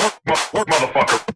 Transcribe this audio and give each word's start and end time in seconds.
work, 0.00 0.20
work, 0.26 0.52
work, 0.54 0.66
motherfucker. 0.68 1.31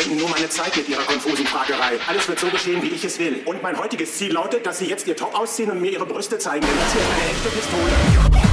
verschwenden 0.00 0.18
nur 0.18 0.30
meine 0.30 0.48
Zeit 0.48 0.76
mit 0.76 0.88
Ihrer 0.88 1.02
konfusen 1.02 1.46
Fragerei. 1.46 1.98
Alles 2.08 2.28
wird 2.28 2.38
so 2.38 2.48
geschehen, 2.48 2.82
wie 2.82 2.88
ich 2.88 3.04
es 3.04 3.18
will. 3.18 3.42
Und 3.44 3.62
mein 3.62 3.78
heutiges 3.78 4.16
Ziel 4.16 4.32
lautet, 4.32 4.64
dass 4.66 4.78
Sie 4.78 4.86
jetzt 4.86 5.06
Ihr 5.06 5.16
Top 5.16 5.38
ausziehen 5.38 5.70
und 5.70 5.80
mir 5.80 5.90
Ihre 5.90 6.06
Brüste 6.06 6.38
zeigen, 6.38 6.66
denn 6.66 6.76
das 6.76 6.92
hier 6.92 7.02
ist 7.02 7.08
eine 7.10 7.30
echte 7.30 7.48
Pistole. 7.48 8.49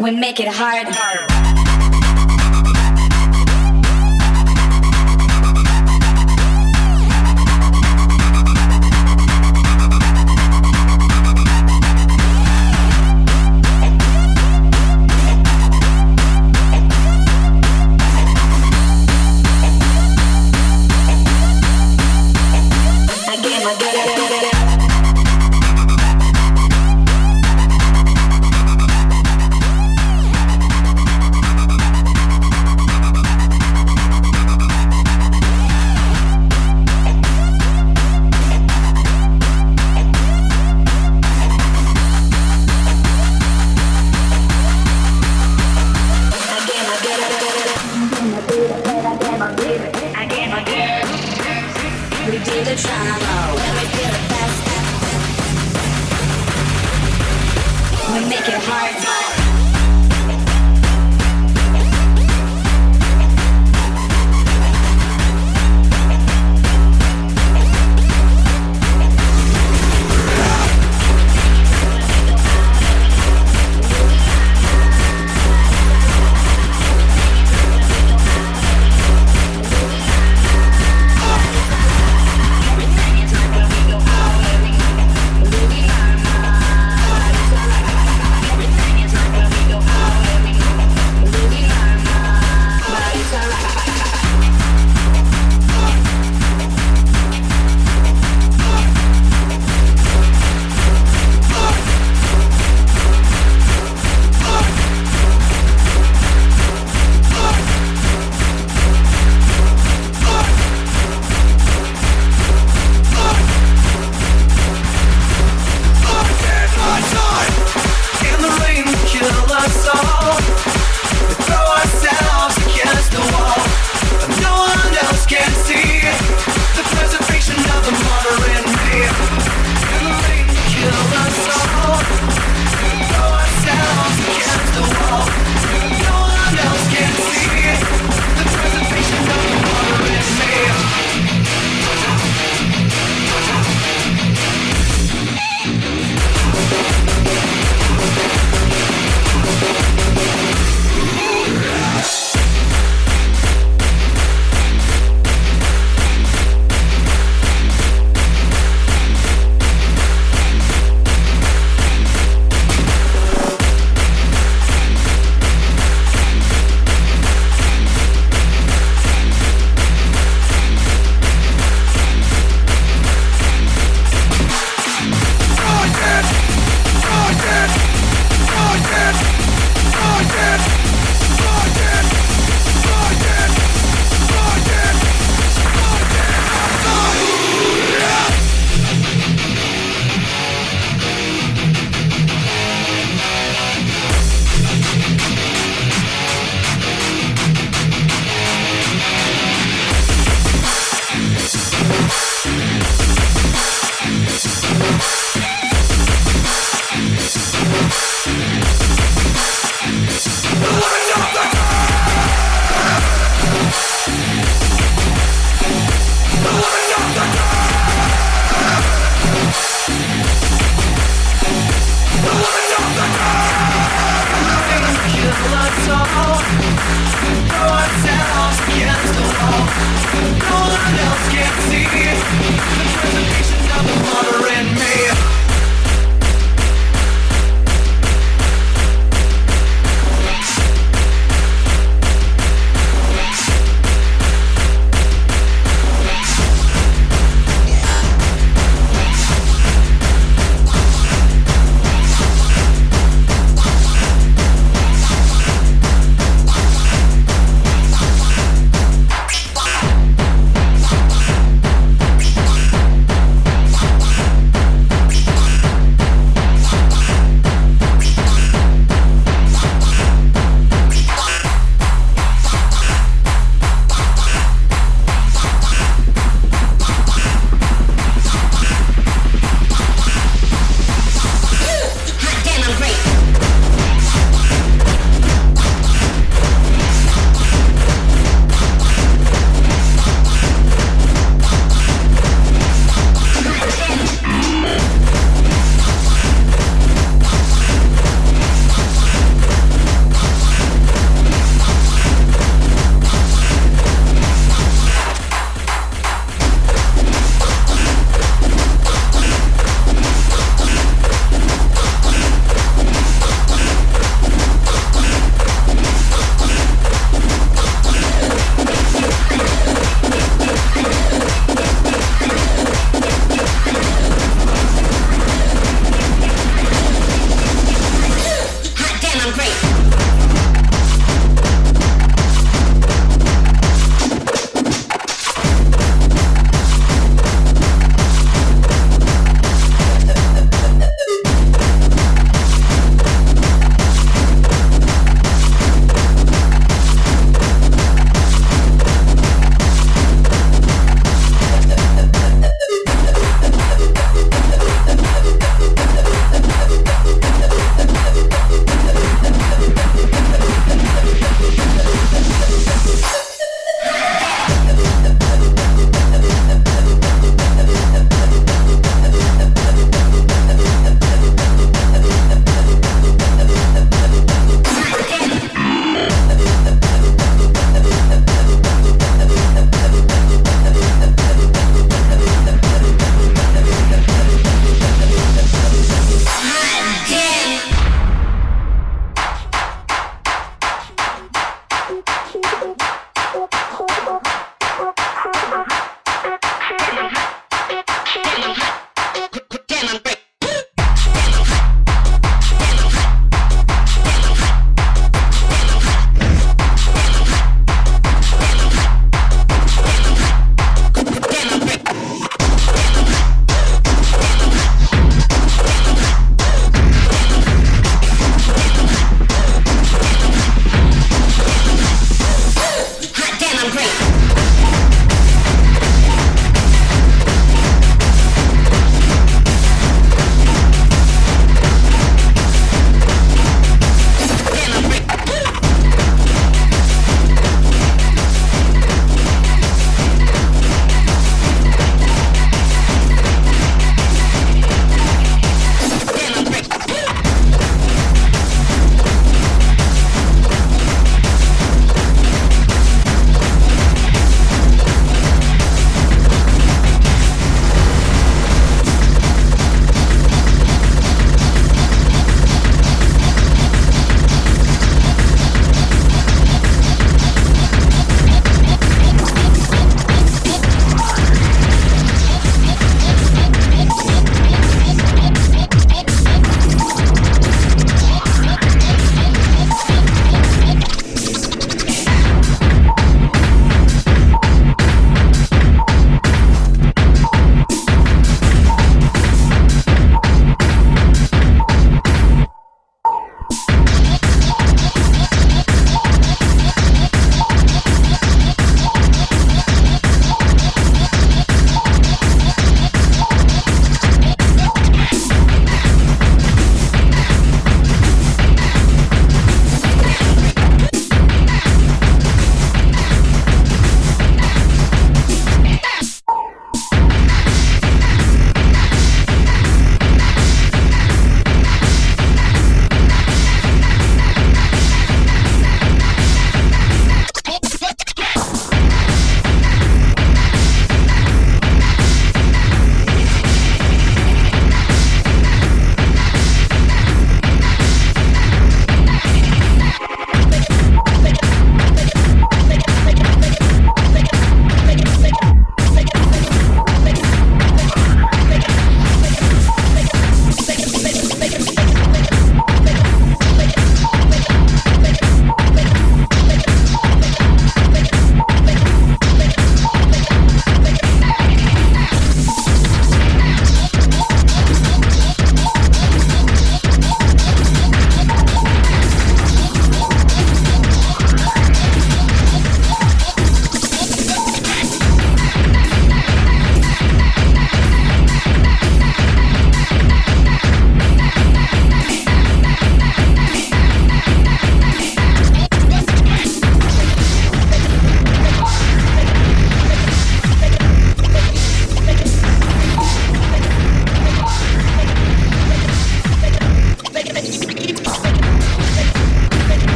We 0.00 0.12
make 0.12 0.40
it 0.40 0.48
hard. 0.48 0.88
hard. 0.88 1.49